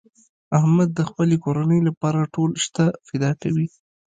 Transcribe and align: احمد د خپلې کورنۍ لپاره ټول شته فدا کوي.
احمد 0.57 0.89
د 0.93 0.99
خپلې 1.09 1.35
کورنۍ 1.43 1.79
لپاره 1.87 2.29
ټول 2.35 2.51
شته 2.63 2.85
فدا 3.07 3.31
کوي. 3.41 3.67